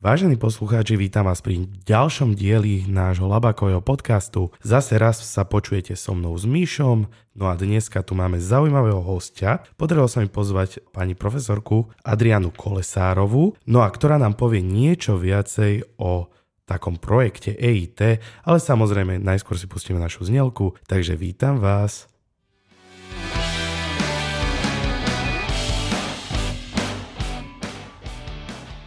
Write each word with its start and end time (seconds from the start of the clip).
Vážení 0.00 0.40
poslucháči, 0.40 0.96
vítam 0.96 1.28
vás 1.28 1.44
pri 1.44 1.68
ďalšom 1.84 2.32
dieli 2.32 2.88
nášho 2.88 3.28
Labakového 3.28 3.84
podcastu. 3.84 4.48
Zase 4.64 4.96
raz 4.96 5.20
sa 5.20 5.44
počujete 5.44 5.92
so 5.92 6.16
mnou 6.16 6.32
s 6.40 6.48
Míšom, 6.48 7.04
no 7.36 7.44
a 7.44 7.52
dneska 7.52 8.00
tu 8.00 8.16
máme 8.16 8.40
zaujímavého 8.40 8.96
hostia. 9.04 9.60
Podarilo 9.76 10.08
sa 10.08 10.24
mi 10.24 10.32
pozvať 10.32 10.80
pani 10.96 11.12
profesorku 11.12 11.92
Adrianu 12.00 12.48
Kolesárovú, 12.48 13.60
no 13.68 13.84
a 13.84 13.92
ktorá 13.92 14.16
nám 14.16 14.40
povie 14.40 14.64
niečo 14.64 15.20
viacej 15.20 16.00
o 16.00 16.32
takom 16.64 16.96
projekte 16.96 17.52
EIT, 17.52 18.24
ale 18.48 18.56
samozrejme 18.56 19.20
najskôr 19.20 19.60
si 19.60 19.68
pustíme 19.68 20.00
našu 20.00 20.24
znelku, 20.24 20.80
takže 20.88 21.12
vítam 21.12 21.60
vás. 21.60 22.09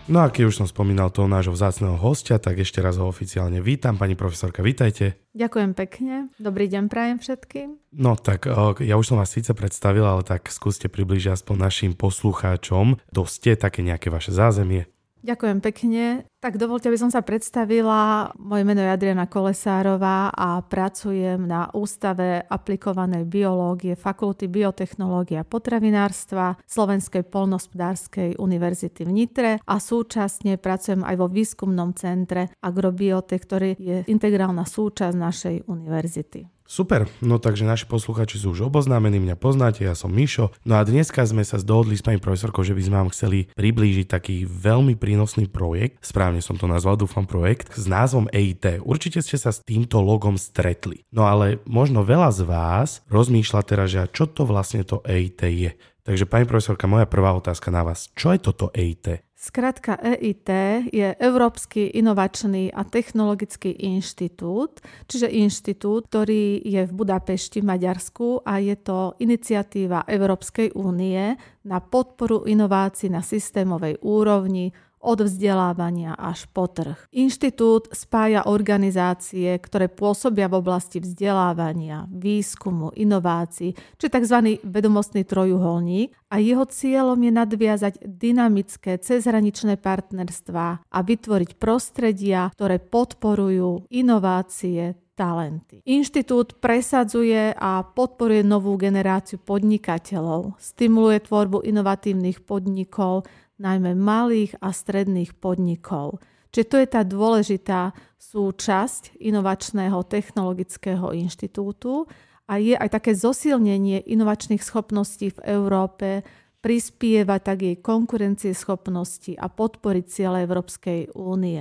No 0.04 0.20
a 0.20 0.28
keď 0.28 0.52
už 0.52 0.60
som 0.60 0.68
spomínal 0.68 1.16
toho 1.16 1.32
nášho 1.32 1.56
vzácného 1.56 1.96
hostia, 1.96 2.36
tak 2.36 2.60
ešte 2.60 2.84
raz 2.84 3.00
ho 3.00 3.08
oficiálne 3.08 3.64
vítam. 3.64 3.96
Pani 3.96 4.20
profesorka, 4.20 4.60
vítajte. 4.60 5.16
Ďakujem 5.32 5.72
pekne. 5.72 6.28
Dobrý 6.36 6.68
deň 6.68 6.92
prajem 6.92 7.24
všetkým. 7.24 7.80
No 7.96 8.20
tak 8.20 8.52
ja 8.84 9.00
už 9.00 9.06
som 9.08 9.18
vás 9.24 9.32
síce 9.32 9.56
predstavil, 9.56 10.04
ale 10.04 10.28
tak 10.28 10.52
skúste 10.52 10.92
približiť 10.92 11.40
aspoň 11.40 11.56
našim 11.56 11.92
poslucháčom. 11.96 13.00
Doste 13.16 13.56
také 13.56 13.80
nejaké 13.80 14.12
vaše 14.12 14.36
zázemie. 14.36 14.92
Ďakujem 15.24 15.64
pekne. 15.64 16.28
Tak 16.44 16.60
dovolte, 16.60 16.92
aby 16.92 17.00
som 17.00 17.08
sa 17.08 17.24
predstavila. 17.24 18.36
Moje 18.36 18.68
meno 18.68 18.84
je 18.84 18.92
Adriana 18.92 19.32
Kolesárová 19.32 20.28
a 20.28 20.60
pracujem 20.60 21.40
na 21.40 21.72
Ústave 21.72 22.44
aplikovanej 22.44 23.24
biológie 23.24 23.96
Fakulty 23.96 24.52
biotechnológie 24.52 25.40
a 25.40 25.48
potravinárstva 25.48 26.60
Slovenskej 26.68 27.24
polnospodárskej 27.32 28.36
univerzity 28.36 29.08
v 29.08 29.12
Nitre 29.16 29.52
a 29.64 29.80
súčasne 29.80 30.60
pracujem 30.60 31.08
aj 31.08 31.16
vo 31.16 31.32
výskumnom 31.32 31.96
centre 31.96 32.52
Agrobiote, 32.60 33.40
ktorý 33.40 33.80
je 33.80 33.98
integrálna 34.12 34.68
súčasť 34.68 35.16
našej 35.16 35.56
univerzity. 35.72 36.44
Super, 36.64 37.12
no 37.20 37.44
takže 37.44 37.68
naši 37.68 37.86
posluchači 37.86 38.40
sú 38.40 38.56
už 38.56 38.72
oboznámení, 38.72 39.20
mňa 39.20 39.36
poznáte, 39.36 39.84
ja 39.84 39.94
som 39.94 40.10
Mišo. 40.10 40.56
No 40.64 40.80
a 40.80 40.88
dneska 40.88 41.20
sme 41.28 41.44
sa 41.44 41.60
dohodli 41.60 42.00
s 42.00 42.02
pani 42.02 42.24
profesorkou, 42.24 42.64
že 42.64 42.72
by 42.72 42.82
sme 42.82 42.96
vám 43.04 43.12
chceli 43.12 43.52
priblížiť 43.52 44.08
taký 44.08 44.48
veľmi 44.48 44.96
prínosný 44.96 45.52
projekt, 45.52 46.00
správne 46.00 46.33
som 46.40 46.56
to 46.56 46.66
nazval, 46.66 46.96
dúfam 46.96 47.28
projekt, 47.28 47.76
s 47.76 47.86
názvom 47.86 48.32
EIT. 48.32 48.82
Určite 48.82 49.20
ste 49.20 49.38
sa 49.38 49.52
s 49.52 49.62
týmto 49.62 50.00
logom 50.00 50.40
stretli. 50.40 51.04
No 51.12 51.28
ale 51.28 51.60
možno 51.68 52.08
veľa 52.08 52.32
z 52.32 52.42
vás 52.48 52.90
rozmýšľa 53.12 53.62
teraz, 53.68 53.92
že 53.92 54.08
čo 54.10 54.26
to 54.26 54.48
vlastne 54.48 54.82
to 54.88 55.04
EIT 55.06 55.42
je. 55.52 55.72
Takže 56.04 56.28
pani 56.28 56.44
profesorka, 56.44 56.84
moja 56.84 57.08
prvá 57.08 57.32
otázka 57.32 57.72
na 57.72 57.84
vás. 57.84 58.12
Čo 58.12 58.36
je 58.36 58.40
toto 58.40 58.68
EIT? 58.76 59.24
Skratka 59.44 60.00
EIT 60.00 60.50
je 60.88 61.08
Európsky 61.20 61.92
inovačný 62.00 62.72
a 62.72 62.88
technologický 62.88 63.76
inštitút, 63.76 64.80
čiže 65.12 65.28
inštitút, 65.28 66.08
ktorý 66.08 66.64
je 66.64 66.88
v 66.88 66.92
Budapešti 66.96 67.60
v 67.60 67.68
Maďarsku 67.76 68.48
a 68.48 68.64
je 68.64 68.72
to 68.80 69.20
iniciatíva 69.20 70.08
Európskej 70.08 70.72
únie 70.80 71.36
na 71.68 71.84
podporu 71.84 72.48
inovácií 72.48 73.12
na 73.12 73.20
systémovej 73.20 74.00
úrovni 74.00 74.72
od 75.04 75.28
vzdelávania 75.28 76.16
až 76.16 76.48
po 76.56 76.72
trh. 76.72 76.96
Inštitút 77.12 77.92
spája 77.92 78.48
organizácie, 78.48 79.52
ktoré 79.60 79.92
pôsobia 79.92 80.48
v 80.48 80.64
oblasti 80.64 81.04
vzdelávania, 81.04 82.08
výskumu, 82.08 82.96
inovácií, 82.96 83.76
či 84.00 84.06
tzv. 84.08 84.64
vedomostný 84.64 85.28
trojuholník 85.28 86.16
a 86.32 86.40
jeho 86.40 86.64
cieľom 86.64 87.20
je 87.20 87.32
nadviazať 87.36 87.94
dynamické 88.08 88.96
cezhraničné 88.98 89.76
partnerstvá 89.76 90.88
a 90.88 91.00
vytvoriť 91.04 91.60
prostredia, 91.60 92.48
ktoré 92.56 92.80
podporujú 92.80 93.92
inovácie, 93.92 94.96
talenty. 95.14 95.86
Inštitút 95.86 96.58
presadzuje 96.58 97.54
a 97.54 97.86
podporuje 97.86 98.42
novú 98.42 98.74
generáciu 98.82 99.38
podnikateľov, 99.38 100.58
stimuluje 100.58 101.22
tvorbu 101.22 101.62
inovatívnych 101.62 102.42
podnikov, 102.42 103.30
najmä 103.62 103.94
malých 103.98 104.58
a 104.62 104.74
stredných 104.74 105.38
podnikov. 105.38 106.22
Čiže 106.54 106.70
to 106.70 106.78
je 106.78 106.88
tá 106.88 107.02
dôležitá 107.02 107.82
súčasť 108.22 109.18
inovačného 109.18 110.06
technologického 110.06 111.10
inštitútu 111.18 112.06
a 112.46 112.62
je 112.62 112.78
aj 112.78 112.90
také 112.94 113.18
zosilnenie 113.18 114.06
inovačných 114.06 114.62
schopností 114.62 115.34
v 115.34 115.40
Európe, 115.50 116.22
prispievať 116.64 117.42
tak 117.44 117.58
jej 117.60 117.76
konkurencieschopnosti 117.84 119.36
a 119.36 119.52
podporiť 119.52 120.06
ciele 120.08 120.48
Európskej 120.48 121.12
únie. 121.12 121.60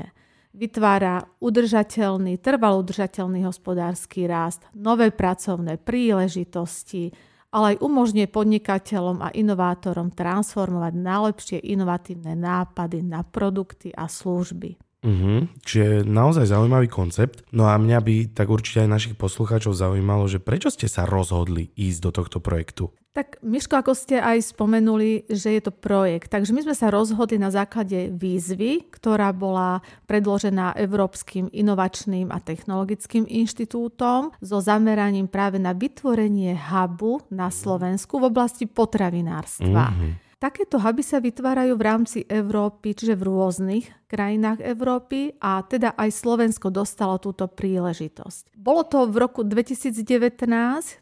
Vytvára 0.54 1.26
udržateľný, 1.42 2.38
trvalo 2.38 2.84
udržateľný 2.86 3.42
hospodársky 3.42 4.30
rast, 4.30 4.62
nové 4.76 5.10
pracovné 5.10 5.80
príležitosti, 5.80 7.10
ale 7.52 7.76
aj 7.76 7.84
umožňuje 7.84 8.26
podnikateľom 8.32 9.20
a 9.20 9.28
inovátorom 9.30 10.08
transformovať 10.08 10.92
najlepšie 10.96 11.58
inovatívne 11.60 12.32
nápady 12.32 13.04
na 13.04 13.20
produkty 13.20 13.92
a 13.92 14.08
služby. 14.08 14.80
Uh-huh. 15.02 15.50
Čiže 15.66 16.06
naozaj 16.06 16.46
zaujímavý 16.46 16.86
koncept. 16.86 17.42
No 17.50 17.66
a 17.66 17.74
mňa 17.74 17.98
by 17.98 18.14
tak 18.38 18.46
určite 18.46 18.86
aj 18.86 18.90
našich 18.90 19.14
poslucháčov 19.18 19.74
zaujímalo, 19.74 20.30
že 20.30 20.38
prečo 20.38 20.70
ste 20.70 20.86
sa 20.86 21.02
rozhodli 21.02 21.74
ísť 21.74 21.98
do 22.06 22.10
tohto 22.14 22.38
projektu? 22.38 22.94
Tak 23.12 23.44
Miško, 23.44 23.76
ako 23.76 23.92
ste 23.92 24.16
aj 24.16 24.56
spomenuli, 24.56 25.28
že 25.28 25.52
je 25.52 25.60
to 25.60 25.68
projekt. 25.68 26.32
Takže 26.32 26.56
my 26.56 26.64
sme 26.64 26.72
sa 26.72 26.88
rozhodli 26.88 27.36
na 27.36 27.52
základe 27.52 28.08
výzvy, 28.08 28.88
ktorá 28.88 29.36
bola 29.36 29.84
predložená 30.08 30.72
Európskym 30.80 31.52
inovačným 31.52 32.32
a 32.32 32.40
technologickým 32.40 33.28
inštitútom 33.28 34.32
so 34.40 34.64
zameraním 34.64 35.28
práve 35.28 35.60
na 35.60 35.76
vytvorenie 35.76 36.56
hubu 36.56 37.20
na 37.28 37.52
Slovensku 37.52 38.16
v 38.16 38.32
oblasti 38.32 38.64
potravinárstva. 38.64 39.92
Mm-hmm. 39.92 40.31
Takéto 40.42 40.82
huby 40.82 41.06
sa 41.06 41.22
vytvárajú 41.22 41.78
v 41.78 41.86
rámci 41.86 42.18
Európy, 42.26 42.98
čiže 42.98 43.14
v 43.14 43.30
rôznych 43.30 43.86
krajinách 44.10 44.58
Európy 44.58 45.38
a 45.38 45.62
teda 45.62 45.94
aj 45.94 46.10
Slovensko 46.10 46.66
dostalo 46.74 47.22
túto 47.22 47.46
príležitosť. 47.46 48.50
Bolo 48.58 48.82
to 48.82 49.06
v 49.06 49.22
roku 49.22 49.46
2019, 49.46 50.02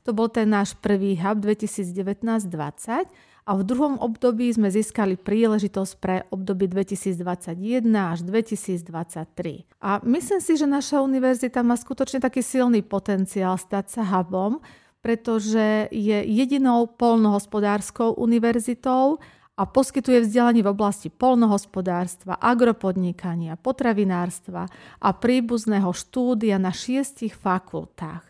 to 0.04 0.12
bol 0.12 0.28
ten 0.28 0.44
náš 0.44 0.76
prvý 0.76 1.16
hub 1.16 1.40
2019-20 1.40 3.08
a 3.48 3.50
v 3.56 3.62
druhom 3.64 3.96
období 3.96 4.52
sme 4.52 4.68
získali 4.68 5.16
príležitosť 5.16 5.92
pre 5.96 6.28
obdobie 6.28 6.68
2021 6.68 7.80
až 7.96 8.20
2023. 8.28 9.80
A 9.80 10.04
myslím 10.04 10.40
si, 10.44 10.52
že 10.60 10.68
naša 10.68 11.00
univerzita 11.00 11.64
má 11.64 11.80
skutočne 11.80 12.20
taký 12.20 12.44
silný 12.44 12.84
potenciál 12.84 13.56
stať 13.56 13.88
sa 13.88 14.04
hubom, 14.04 14.60
pretože 15.00 15.88
je 15.88 16.18
jedinou 16.24 16.86
polnohospodárskou 16.86 18.16
univerzitou 18.20 19.18
a 19.60 19.62
poskytuje 19.68 20.24
vzdelanie 20.24 20.64
v 20.64 20.72
oblasti 20.72 21.12
polnohospodárstva, 21.12 22.40
agropodnikania, 22.40 23.60
potravinárstva 23.60 24.64
a 25.00 25.08
príbuzného 25.12 25.92
štúdia 25.92 26.56
na 26.56 26.72
šiestich 26.72 27.36
fakultách. 27.36 28.24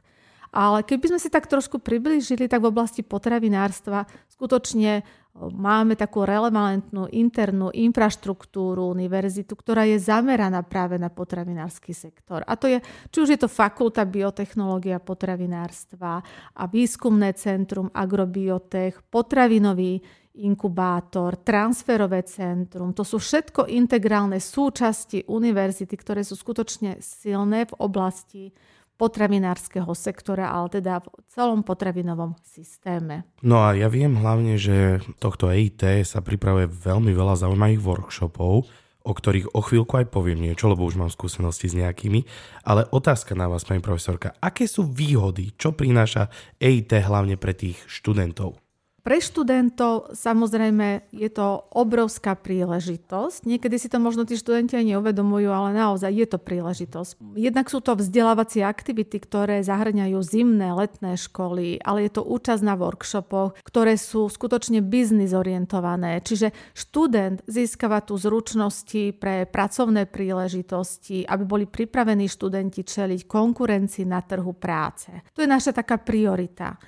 Ale 0.51 0.83
keby 0.83 1.15
sme 1.15 1.21
si 1.23 1.31
tak 1.31 1.47
trošku 1.47 1.79
priblížili, 1.79 2.51
tak 2.51 2.67
v 2.67 2.75
oblasti 2.75 3.07
potravinárstva 3.07 4.11
skutočne 4.35 5.07
máme 5.35 5.95
takú 5.95 6.27
relevantnú 6.27 7.07
internú 7.15 7.71
infraštruktúru 7.71 8.91
univerzitu, 8.91 9.55
ktorá 9.55 9.87
je 9.87 10.03
zameraná 10.03 10.61
práve 10.67 10.99
na 10.99 11.09
potravinársky 11.09 11.95
sektor. 11.95 12.43
A 12.45 12.59
to 12.59 12.67
je, 12.67 12.83
či 13.15 13.19
už 13.23 13.29
je 13.35 13.41
to 13.41 13.49
fakulta 13.49 14.03
biotechnológia 14.03 14.99
potravinárstva 14.99 16.21
a 16.55 16.63
výskumné 16.67 17.33
centrum 17.39 17.89
agrobiotech, 17.95 19.07
potravinový 19.07 20.03
inkubátor, 20.41 21.43
transferové 21.43 22.23
centrum. 22.23 22.95
To 22.95 23.03
sú 23.03 23.19
všetko 23.19 23.67
integrálne 23.71 24.39
súčasti 24.39 25.27
univerzity, 25.27 25.95
ktoré 25.95 26.23
sú 26.23 26.39
skutočne 26.39 26.99
silné 27.03 27.67
v 27.67 27.75
oblasti 27.83 28.55
potravinárskeho 29.01 29.89
sektora, 29.97 30.53
ale 30.53 30.69
teda 30.77 31.01
v 31.01 31.09
celom 31.33 31.65
potravinovom 31.65 32.37
systéme. 32.45 33.25
No 33.41 33.65
a 33.65 33.73
ja 33.73 33.89
viem 33.89 34.13
hlavne, 34.21 34.61
že 34.61 35.01
tohto 35.17 35.49
EIT 35.49 36.05
sa 36.05 36.21
pripravuje 36.21 36.69
veľmi 36.69 37.17
veľa 37.17 37.41
zaujímavých 37.41 37.81
workshopov, 37.81 38.69
o 39.01 39.13
ktorých 39.17 39.57
o 39.57 39.61
chvíľku 39.65 39.97
aj 39.97 40.13
poviem 40.13 40.45
niečo, 40.45 40.69
lebo 40.69 40.85
už 40.85 41.01
mám 41.01 41.09
skúsenosti 41.09 41.73
s 41.73 41.79
nejakými. 41.81 42.29
Ale 42.69 42.85
otázka 42.93 43.33
na 43.33 43.49
vás, 43.49 43.65
pani 43.65 43.81
profesorka, 43.81 44.37
aké 44.45 44.69
sú 44.69 44.85
výhody, 44.85 45.57
čo 45.57 45.73
prináša 45.73 46.29
EIT 46.61 47.01
hlavne 47.09 47.41
pre 47.41 47.57
tých 47.57 47.81
študentov? 47.89 48.61
Pre 49.11 49.19
študentov 49.19 50.15
samozrejme 50.15 51.11
je 51.11 51.27
to 51.35 51.67
obrovská 51.75 52.39
príležitosť. 52.39 53.43
Niekedy 53.43 53.75
si 53.75 53.91
to 53.91 53.99
možno 53.99 54.23
tí 54.23 54.39
študenti 54.39 54.79
aj 54.79 54.87
neuvedomujú, 54.87 55.51
ale 55.51 55.75
naozaj 55.75 56.15
je 56.15 56.27
to 56.31 56.39
príležitosť. 56.39 57.35
Jednak 57.35 57.67
sú 57.67 57.83
to 57.83 57.99
vzdelávacie 57.99 58.63
aktivity, 58.63 59.19
ktoré 59.19 59.67
zahrňajú 59.67 60.15
zimné, 60.23 60.71
letné 60.79 61.19
školy, 61.19 61.83
ale 61.83 62.07
je 62.07 62.11
to 62.15 62.23
účasť 62.23 62.63
na 62.63 62.79
workshopoch, 62.79 63.59
ktoré 63.67 63.99
sú 63.99 64.31
skutočne 64.31 64.79
biznis 64.79 65.35
orientované. 65.35 66.23
Čiže 66.23 66.55
študent 66.71 67.43
získava 67.51 68.07
tu 68.07 68.15
zručnosti 68.15 69.11
pre 69.19 69.43
pracovné 69.43 70.07
príležitosti, 70.07 71.27
aby 71.27 71.43
boli 71.43 71.67
pripravení 71.67 72.31
študenti 72.31 72.87
čeliť 72.87 73.27
konkurencii 73.27 74.07
na 74.07 74.23
trhu 74.23 74.55
práce. 74.55 75.11
To 75.35 75.43
je 75.43 75.51
naša 75.51 75.75
taká 75.75 75.99
priorita. 75.99 76.79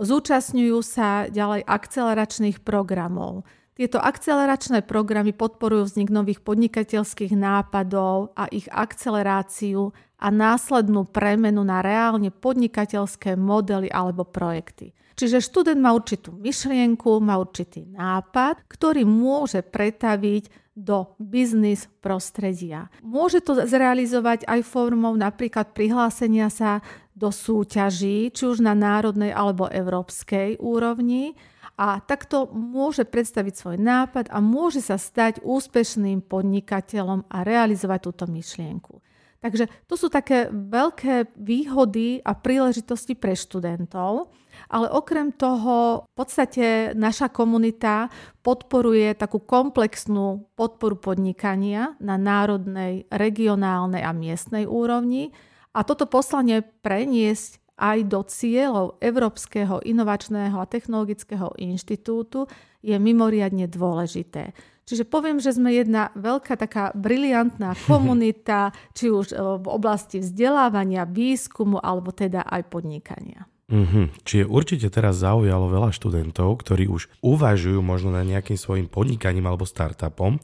Zúčastňujú 0.00 0.78
sa 0.80 1.28
ďalej 1.28 1.68
akceleračných 1.68 2.64
programov. 2.64 3.44
Tieto 3.72 3.96
akceleračné 3.96 4.84
programy 4.84 5.32
podporujú 5.32 5.88
vznik 5.88 6.12
nových 6.12 6.44
podnikateľských 6.44 7.32
nápadov 7.32 8.36
a 8.36 8.44
ich 8.52 8.68
akceleráciu 8.68 9.96
a 10.20 10.28
následnú 10.28 11.08
premenu 11.08 11.64
na 11.64 11.80
reálne 11.80 12.28
podnikateľské 12.28 13.34
modely 13.34 13.88
alebo 13.88 14.28
projekty. 14.28 14.92
Čiže 15.16 15.44
študent 15.44 15.80
má 15.80 15.92
určitú 15.92 16.32
myšlienku, 16.36 17.20
má 17.20 17.36
určitý 17.36 17.84
nápad, 17.84 18.64
ktorý 18.68 19.04
môže 19.04 19.60
pretaviť 19.60 20.62
do 20.72 21.12
biznis 21.20 21.84
prostredia. 22.00 22.88
Môže 23.04 23.44
to 23.44 23.60
zrealizovať 23.60 24.48
aj 24.48 24.64
formou 24.64 25.12
napríklad 25.12 25.76
prihlásenia 25.76 26.48
sa 26.48 26.80
do 27.12 27.28
súťaží, 27.28 28.32
či 28.32 28.42
už 28.48 28.64
na 28.64 28.72
národnej 28.72 29.32
alebo 29.32 29.68
európskej 29.68 30.60
úrovni. 30.60 31.36
A 31.80 32.04
takto 32.04 32.52
môže 32.52 33.08
predstaviť 33.08 33.54
svoj 33.56 33.78
nápad 33.80 34.28
a 34.28 34.38
môže 34.44 34.84
sa 34.84 35.00
stať 35.00 35.40
úspešným 35.40 36.20
podnikateľom 36.20 37.26
a 37.32 37.38
realizovať 37.42 38.00
túto 38.04 38.24
myšlienku. 38.28 39.00
Takže 39.42 39.66
to 39.90 39.98
sú 39.98 40.06
také 40.06 40.46
veľké 40.54 41.34
výhody 41.34 42.22
a 42.22 42.30
príležitosti 42.38 43.18
pre 43.18 43.34
študentov, 43.34 44.30
ale 44.70 44.86
okrem 44.86 45.34
toho 45.34 46.06
v 46.06 46.14
podstate 46.14 46.94
naša 46.94 47.26
komunita 47.26 48.06
podporuje 48.46 49.18
takú 49.18 49.42
komplexnú 49.42 50.46
podporu 50.54 50.94
podnikania 50.94 51.98
na 51.98 52.14
národnej, 52.14 53.10
regionálnej 53.10 54.06
a 54.06 54.14
miestnej 54.14 54.62
úrovni, 54.62 55.34
a 55.72 55.80
toto 55.84 56.04
poslanie 56.04 56.60
preniesť 56.84 57.60
aj 57.80 57.98
do 58.06 58.20
cieľov 58.22 59.00
Európskeho 59.00 59.80
inovačného 59.82 60.60
a 60.60 60.68
technologického 60.68 61.56
inštitútu 61.58 62.46
je 62.84 62.94
mimoriadne 62.94 63.66
dôležité. 63.66 64.52
Čiže 64.82 65.06
poviem, 65.06 65.38
že 65.38 65.54
sme 65.54 65.72
jedna 65.72 66.10
veľká 66.18 66.58
taká 66.58 66.92
briliantná 66.92 67.74
komunita, 67.88 68.74
či 68.92 69.08
už 69.08 69.32
e, 69.32 69.36
v 69.38 69.66
oblasti 69.66 70.20
vzdelávania, 70.20 71.08
výskumu 71.08 71.80
alebo 71.80 72.12
teda 72.12 72.44
aj 72.44 72.62
podnikania. 72.68 73.46
Mm-hmm. 73.72 74.28
Čiže 74.28 74.44
určite 74.52 74.88
teraz 74.92 75.24
zaujalo 75.24 75.72
veľa 75.72 75.96
študentov, 75.96 76.60
ktorí 76.60 76.92
už 76.92 77.08
uvažujú 77.24 77.80
možno 77.80 78.12
na 78.12 78.20
nejakým 78.20 78.60
svojim 78.60 78.84
podnikaním 78.84 79.48
alebo 79.48 79.64
startupom. 79.64 80.36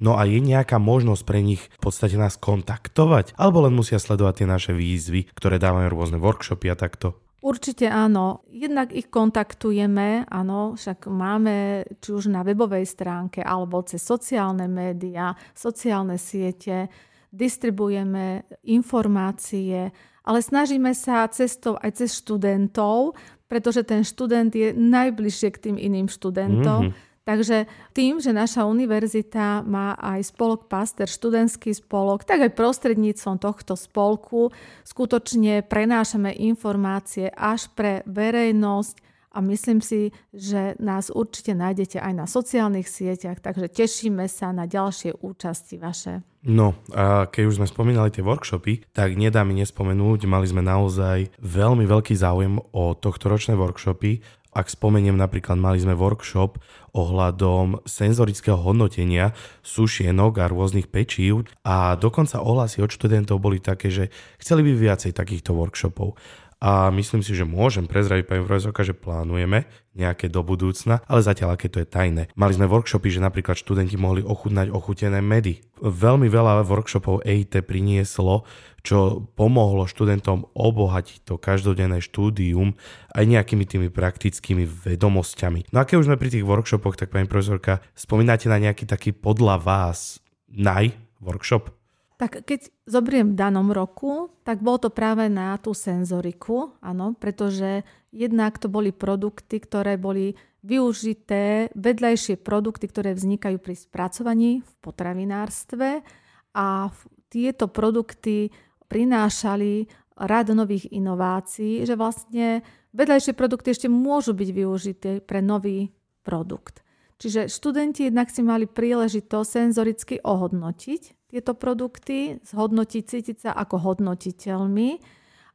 No 0.00 0.16
a 0.16 0.24
je 0.24 0.40
nejaká 0.40 0.80
možnosť 0.80 1.22
pre 1.28 1.44
nich 1.44 1.60
v 1.76 1.80
podstate 1.84 2.16
nás 2.16 2.40
kontaktovať? 2.40 3.36
Alebo 3.36 3.60
len 3.68 3.76
musia 3.76 4.00
sledovať 4.00 4.42
tie 4.42 4.48
naše 4.48 4.72
výzvy, 4.72 5.28
ktoré 5.36 5.60
dávajú 5.60 5.92
rôzne 5.92 6.16
workshopy 6.16 6.72
a 6.72 6.76
takto? 6.76 7.20
Určite 7.40 7.88
áno. 7.88 8.44
Jednak 8.52 8.92
ich 8.92 9.08
kontaktujeme, 9.08 10.28
áno, 10.28 10.76
však 10.76 11.08
máme 11.08 11.88
či 12.00 12.12
už 12.12 12.28
na 12.28 12.44
webovej 12.44 12.84
stránke 12.84 13.40
alebo 13.40 13.80
cez 13.80 14.04
sociálne 14.04 14.68
médiá, 14.68 15.32
sociálne 15.56 16.20
siete, 16.20 16.92
distribujeme 17.32 18.44
informácie, 18.68 19.88
ale 20.24 20.38
snažíme 20.44 20.92
sa 20.92 21.24
cestou 21.32 21.80
aj 21.80 22.04
cez 22.04 22.20
študentov, 22.20 23.16
pretože 23.48 23.88
ten 23.88 24.04
študent 24.04 24.52
je 24.52 24.76
najbližšie 24.76 25.48
k 25.56 25.62
tým 25.68 25.76
iným 25.80 26.12
študentom. 26.12 26.92
Mm-hmm 26.92 27.08
Takže 27.30 27.70
tým, 27.94 28.18
že 28.18 28.34
naša 28.34 28.66
univerzita 28.66 29.62
má 29.62 29.94
aj 30.02 30.34
spolok 30.34 30.66
Paster, 30.66 31.06
študentský 31.06 31.70
spolok, 31.70 32.26
tak 32.26 32.42
aj 32.42 32.58
prostredníctvom 32.58 33.38
tohto 33.38 33.78
spolku 33.78 34.50
skutočne 34.82 35.62
prenášame 35.62 36.34
informácie 36.34 37.30
až 37.30 37.70
pre 37.70 38.02
verejnosť 38.10 38.98
a 39.30 39.38
myslím 39.46 39.78
si, 39.78 40.10
že 40.34 40.74
nás 40.82 41.06
určite 41.06 41.54
nájdete 41.54 42.02
aj 42.02 42.12
na 42.18 42.26
sociálnych 42.26 42.90
sieťach, 42.90 43.38
takže 43.38 43.70
tešíme 43.70 44.26
sa 44.26 44.50
na 44.50 44.66
ďalšie 44.66 45.22
účasti 45.22 45.78
vaše. 45.78 46.26
No 46.40 46.74
a 46.96 47.30
keď 47.30 47.42
už 47.46 47.56
sme 47.60 47.68
spomínali 47.68 48.10
tie 48.10 48.26
workshopy, 48.26 48.90
tak 48.90 49.14
nedá 49.14 49.46
mi 49.46 49.54
nespomenúť, 49.60 50.26
mali 50.26 50.50
sme 50.50 50.66
naozaj 50.66 51.30
veľmi 51.38 51.86
veľký 51.86 52.16
záujem 52.16 52.58
o 52.58 52.96
tohto 52.98 53.30
ročné 53.30 53.54
workshopy 53.54 54.18
ak 54.50 54.66
spomeniem 54.66 55.14
napríklad, 55.14 55.54
mali 55.58 55.78
sme 55.78 55.94
workshop 55.94 56.58
ohľadom 56.90 57.86
senzorického 57.86 58.58
hodnotenia 58.58 59.30
sušienok 59.62 60.42
a 60.42 60.50
rôznych 60.50 60.90
pečív 60.90 61.46
a 61.62 61.94
dokonca 61.94 62.42
ohlasy 62.42 62.82
od 62.82 62.90
študentov 62.90 63.38
boli 63.38 63.62
také, 63.62 63.94
že 63.94 64.10
chceli 64.42 64.66
by 64.66 64.72
viacej 64.74 65.14
takýchto 65.14 65.54
workshopov 65.54 66.18
a 66.60 66.92
myslím 66.92 67.24
si, 67.24 67.32
že 67.32 67.48
môžem 67.48 67.88
prezraviť 67.88 68.28
pani 68.28 68.44
profesorka, 68.44 68.84
že 68.84 68.92
plánujeme 68.92 69.64
nejaké 69.96 70.28
do 70.28 70.44
budúcna, 70.44 71.00
ale 71.08 71.24
zatiaľ 71.24 71.56
aké 71.56 71.72
to 71.72 71.80
je 71.80 71.88
tajné. 71.88 72.28
Mali 72.36 72.52
sme 72.52 72.68
workshopy, 72.68 73.08
že 73.08 73.24
napríklad 73.24 73.56
študenti 73.56 73.96
mohli 73.96 74.20
ochutnať 74.20 74.68
ochutené 74.68 75.24
medy. 75.24 75.64
Veľmi 75.80 76.28
veľa 76.28 76.60
workshopov 76.68 77.24
EIT 77.24 77.64
prinieslo, 77.64 78.44
čo 78.84 79.24
pomohlo 79.40 79.88
študentom 79.88 80.52
obohatiť 80.52 81.24
to 81.24 81.40
každodenné 81.40 82.04
štúdium 82.04 82.76
aj 83.16 83.24
nejakými 83.24 83.64
tými 83.64 83.88
praktickými 83.88 84.68
vedomosťami. 84.68 85.72
No 85.72 85.80
a 85.80 85.88
keď 85.88 85.96
už 86.04 86.06
sme 86.12 86.20
pri 86.20 86.28
tých 86.28 86.44
workshopoch, 86.44 87.00
tak 87.00 87.08
pani 87.08 87.24
profesorka, 87.24 87.80
spomínate 87.96 88.52
na 88.52 88.60
nejaký 88.60 88.84
taký 88.84 89.16
podľa 89.16 89.64
vás 89.64 90.20
naj 90.52 90.92
workshop? 91.24 91.79
Tak 92.20 92.44
keď 92.44 92.68
zobriem 92.84 93.32
v 93.32 93.38
danom 93.40 93.72
roku, 93.72 94.28
tak 94.44 94.60
bolo 94.60 94.76
to 94.76 94.90
práve 94.92 95.32
na 95.32 95.56
tú 95.56 95.72
senzoriku, 95.72 96.76
áno, 96.84 97.16
pretože 97.16 97.80
jednak 98.12 98.60
to 98.60 98.68
boli 98.68 98.92
produkty, 98.92 99.56
ktoré 99.56 99.96
boli 99.96 100.36
využité, 100.60 101.72
vedľajšie 101.72 102.36
produkty, 102.44 102.92
ktoré 102.92 103.16
vznikajú 103.16 103.56
pri 103.56 103.72
spracovaní 103.72 104.60
v 104.60 104.72
potravinárstve 104.84 106.04
a 106.52 106.92
tieto 107.32 107.72
produkty 107.72 108.52
prinášali 108.92 109.88
rad 110.20 110.52
nových 110.52 110.92
inovácií, 110.92 111.88
že 111.88 111.96
vlastne 111.96 112.60
vedľajšie 112.92 113.32
produkty 113.32 113.72
ešte 113.72 113.88
môžu 113.88 114.36
byť 114.36 114.50
využité 114.52 115.10
pre 115.24 115.40
nový 115.40 115.88
produkt. 116.20 116.84
Čiže 117.16 117.48
študenti 117.48 118.12
jednak 118.12 118.28
si 118.28 118.44
mali 118.44 118.68
príležitosť 118.68 119.48
senzoricky 119.48 120.20
ohodnotiť 120.20 121.19
tieto 121.30 121.54
produkty, 121.54 122.42
zhodnotiť, 122.42 123.02
cítiť 123.06 123.36
sa 123.38 123.50
ako 123.54 123.86
hodnotiteľmi 123.86 124.98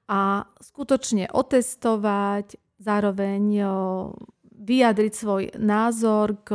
a 0.07 0.47
skutočne 0.63 1.27
otestovať, 1.29 2.55
zároveň 2.79 3.43
vyjadriť 4.55 5.13
svoj 5.13 5.43
názor 5.59 6.39
k 6.47 6.49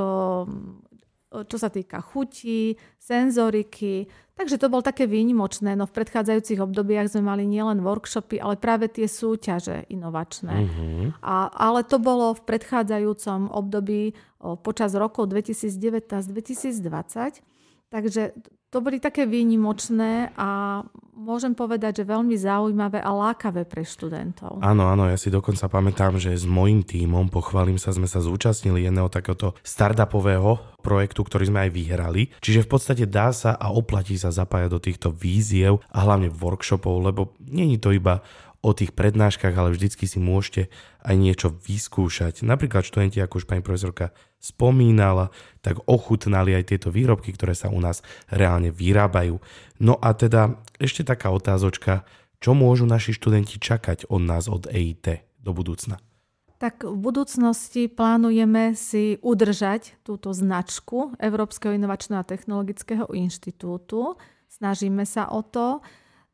čo 1.30 1.62
sa 1.62 1.71
týka 1.71 2.02
chutí, 2.02 2.75
senzoriky. 2.99 4.11
Takže 4.35 4.59
to 4.59 4.66
bol 4.66 4.83
také 4.83 5.06
výnimočné. 5.06 5.78
No 5.78 5.87
v 5.87 5.94
predchádzajúcich 5.94 6.59
obdobiach 6.59 7.06
sme 7.12 7.23
mali 7.23 7.47
nielen 7.47 7.87
workshopy, 7.87 8.42
ale 8.42 8.59
práve 8.59 8.90
tie 8.90 9.06
súťaže 9.06 9.87
inovačné. 9.92 10.66
Mm-hmm. 10.66 11.23
A, 11.23 11.54
ale 11.54 11.87
to 11.87 12.02
bolo 12.02 12.35
v 12.35 12.42
predchádzajúcom 12.42 13.47
období 13.52 14.18
o, 14.42 14.59
počas 14.59 14.90
rokov 14.99 15.30
2019-2020. 15.30 17.47
Takže 17.90 18.23
to 18.70 18.78
boli 18.78 19.02
také 19.02 19.26
výnimočné 19.26 20.30
a 20.38 20.80
môžem 21.18 21.52
povedať, 21.52 22.00
že 22.00 22.04
veľmi 22.08 22.38
zaujímavé 22.38 23.02
a 23.02 23.10
lákavé 23.10 23.66
pre 23.66 23.82
študentov. 23.82 24.62
Áno, 24.62 24.86
áno, 24.86 25.10
ja 25.10 25.18
si 25.18 25.28
dokonca 25.28 25.66
pamätám, 25.66 26.16
že 26.16 26.32
s 26.32 26.46
mojím 26.46 26.86
tímom, 26.86 27.28
pochválim 27.28 27.76
sa, 27.76 27.90
sme 27.90 28.06
sa 28.06 28.22
zúčastnili 28.22 28.86
jedného 28.86 29.10
takéhoto 29.10 29.58
startupového 29.66 30.80
projektu, 30.80 31.26
ktorý 31.26 31.50
sme 31.50 31.66
aj 31.66 31.70
vyhrali. 31.74 32.22
Čiže 32.38 32.64
v 32.64 32.70
podstate 32.70 33.04
dá 33.10 33.34
sa 33.34 33.58
a 33.58 33.74
oplatí 33.74 34.14
sa 34.14 34.30
zapájať 34.30 34.70
do 34.70 34.80
týchto 34.80 35.08
víziev 35.10 35.82
a 35.90 36.06
hlavne 36.06 36.30
workshopov, 36.30 37.04
lebo 37.04 37.34
není 37.42 37.76
to 37.76 37.90
iba 37.90 38.22
o 38.61 38.76
tých 38.76 38.93
prednáškach, 38.93 39.57
ale 39.57 39.73
vždycky 39.73 40.05
si 40.05 40.21
môžete 40.21 40.69
aj 41.00 41.17
niečo 41.17 41.49
vyskúšať. 41.49 42.45
Napríklad 42.45 42.85
študenti, 42.85 43.17
ako 43.21 43.40
už 43.40 43.49
pani 43.49 43.64
profesorka 43.64 44.12
spomínala, 44.37 45.33
tak 45.64 45.81
ochutnali 45.88 46.52
aj 46.52 46.76
tieto 46.76 46.88
výrobky, 46.93 47.33
ktoré 47.33 47.57
sa 47.57 47.73
u 47.73 47.81
nás 47.81 48.05
reálne 48.29 48.69
vyrábajú. 48.69 49.40
No 49.81 49.97
a 49.97 50.12
teda 50.12 50.61
ešte 50.76 51.05
taká 51.09 51.33
otázočka, 51.33 52.05
čo 52.40 52.57
môžu 52.57 52.85
naši 52.85 53.17
študenti 53.17 53.61
čakať 53.61 54.09
od 54.09 54.21
nás, 54.25 54.49
od 54.49 54.69
EIT 54.69 55.25
do 55.40 55.52
budúcna? 55.57 56.00
Tak 56.61 56.85
v 56.85 56.93
budúcnosti 56.93 57.88
plánujeme 57.88 58.76
si 58.76 59.17
udržať 59.25 59.97
túto 60.05 60.37
značku 60.37 61.17
Európskeho 61.17 61.73
inovačného 61.73 62.21
a 62.21 62.29
technologického 62.29 63.09
inštitútu. 63.17 64.21
Snažíme 64.52 65.09
sa 65.09 65.33
o 65.33 65.40
to. 65.40 65.81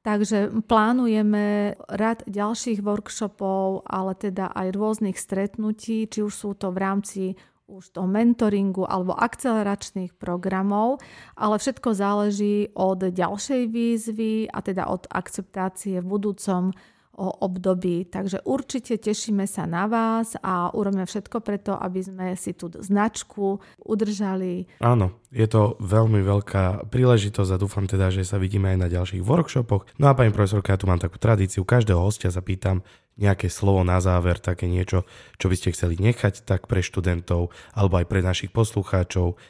Takže 0.06 0.62
plánujeme 0.70 1.74
rad 1.90 2.22
ďalších 2.30 2.78
workshopov, 2.78 3.82
ale 3.90 4.14
teda 4.14 4.54
aj 4.54 4.78
rôznych 4.78 5.18
stretnutí, 5.18 6.06
či 6.06 6.22
už 6.22 6.30
sú 6.30 6.54
to 6.54 6.70
v 6.70 6.78
rámci 6.78 7.22
už 7.66 7.90
toho 7.90 8.06
mentoringu 8.06 8.86
alebo 8.86 9.18
akceleračných 9.18 10.14
programov, 10.14 11.02
ale 11.34 11.58
všetko 11.58 11.90
záleží 11.90 12.70
od 12.78 13.10
ďalšej 13.10 13.62
výzvy 13.66 14.46
a 14.46 14.62
teda 14.62 14.86
od 14.86 15.10
akceptácie 15.10 15.98
v 15.98 16.06
budúcom 16.06 16.70
období. 17.16 18.06
Takže 18.06 18.44
určite 18.44 19.00
tešíme 19.00 19.48
sa 19.48 19.64
na 19.64 19.88
vás 19.88 20.36
a 20.44 20.70
urobíme 20.76 21.08
všetko 21.08 21.40
preto, 21.40 21.72
aby 21.74 22.00
sme 22.04 22.26
si 22.36 22.52
tú 22.52 22.68
značku 22.68 23.58
udržali. 23.80 24.68
Áno, 24.84 25.16
je 25.32 25.48
to 25.48 25.80
veľmi 25.80 26.20
veľká 26.20 26.92
príležitosť 26.92 27.50
a 27.56 27.60
dúfam 27.60 27.88
teda, 27.88 28.12
že 28.12 28.28
sa 28.28 28.36
vidíme 28.36 28.76
aj 28.76 28.78
na 28.78 28.88
ďalších 28.92 29.24
workshopoch. 29.24 29.88
No 29.96 30.12
a 30.12 30.16
pani 30.16 30.30
profesorka, 30.30 30.76
ja 30.76 30.80
tu 30.80 30.86
mám 30.86 31.00
takú 31.00 31.16
tradíciu, 31.16 31.64
každého 31.64 31.98
hostia 31.98 32.28
sa 32.28 32.44
pýtam 32.44 32.84
nejaké 33.16 33.48
slovo 33.48 33.80
na 33.80 33.96
záver, 33.96 34.36
také 34.36 34.68
niečo, 34.68 35.08
čo 35.40 35.48
by 35.48 35.56
ste 35.56 35.72
chceli 35.72 35.96
nechať 35.96 36.44
tak 36.44 36.68
pre 36.68 36.84
študentov 36.84 37.48
alebo 37.72 37.96
aj 37.96 38.06
pre 38.12 38.20
našich 38.20 38.52
poslucháčov 38.52 39.40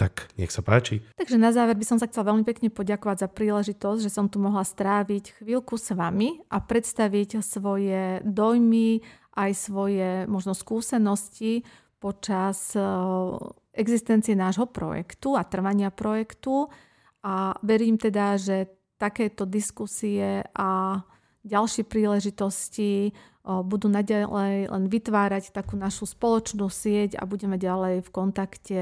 tak 0.00 0.32
nech 0.40 0.48
sa 0.48 0.64
páči. 0.64 1.04
Takže 1.20 1.36
na 1.36 1.52
záver 1.52 1.76
by 1.76 1.84
som 1.84 1.98
sa 2.00 2.08
chcela 2.08 2.32
veľmi 2.32 2.44
pekne 2.44 2.72
poďakovať 2.72 3.16
za 3.24 3.28
príležitosť, 3.28 4.00
že 4.00 4.10
som 4.12 4.26
tu 4.32 4.40
mohla 4.40 4.64
stráviť 4.64 5.44
chvíľku 5.44 5.76
s 5.76 5.92
vami 5.92 6.40
a 6.48 6.56
predstaviť 6.64 7.44
svoje 7.44 8.24
dojmy, 8.24 9.04
aj 9.36 9.50
svoje 9.54 10.24
možno 10.26 10.56
skúsenosti 10.56 11.62
počas 12.00 12.74
e, 12.74 12.82
existencie 13.76 14.34
nášho 14.34 14.66
projektu 14.66 15.38
a 15.38 15.46
trvania 15.46 15.92
projektu. 15.94 16.66
A 17.22 17.54
verím 17.62 18.00
teda, 18.00 18.40
že 18.40 18.72
takéto 18.98 19.46
diskusie 19.46 20.42
a 20.56 21.02
ďalšie 21.44 21.84
príležitosti 21.86 22.92
e, 23.06 23.10
budú 23.44 23.92
naďalej 23.92 24.72
len 24.72 24.84
vytvárať 24.88 25.52
takú 25.52 25.76
našu 25.76 26.08
spoločnú 26.08 26.66
sieť 26.72 27.20
a 27.20 27.28
budeme 27.28 27.60
ďalej 27.60 28.02
v 28.02 28.10
kontakte 28.10 28.80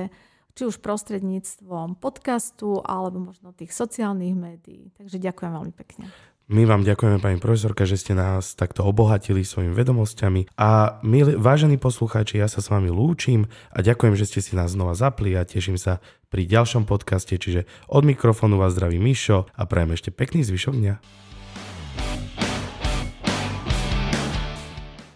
či 0.56 0.64
už 0.64 0.80
prostredníctvom 0.80 2.00
podcastu 2.00 2.80
alebo 2.80 3.30
možno 3.30 3.52
tých 3.52 3.76
sociálnych 3.76 4.32
médií. 4.32 4.88
Takže 4.96 5.20
ďakujem 5.20 5.52
veľmi 5.52 5.74
pekne. 5.76 6.08
My 6.46 6.62
vám 6.62 6.86
ďakujeme, 6.86 7.18
pani 7.18 7.42
profesorka, 7.42 7.82
že 7.82 7.98
ste 7.98 8.14
nás 8.14 8.54
takto 8.54 8.86
obohatili 8.86 9.42
svojimi 9.42 9.74
vedomosťami. 9.74 10.54
A 10.54 11.02
my, 11.02 11.34
vážení 11.42 11.74
poslucháči, 11.74 12.38
ja 12.38 12.46
sa 12.46 12.62
s 12.62 12.70
vami 12.70 12.86
lúčim 12.86 13.50
a 13.74 13.82
ďakujem, 13.82 14.14
že 14.14 14.30
ste 14.30 14.38
si 14.38 14.54
nás 14.54 14.70
znova 14.70 14.94
zapli 14.94 15.34
a 15.34 15.42
teším 15.42 15.74
sa 15.74 15.98
pri 16.30 16.46
ďalšom 16.46 16.86
podcaste. 16.86 17.34
Čiže 17.34 17.66
od 17.90 18.06
mikrofónu 18.06 18.62
vás 18.62 18.78
zdraví 18.78 19.02
Mišo 19.02 19.50
a 19.58 19.62
prajem 19.66 19.98
ešte 19.98 20.14
pekný 20.14 20.46
zvyšok 20.46 20.74
dňa. 20.78 20.94